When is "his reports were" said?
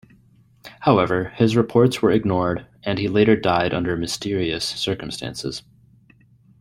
1.35-2.09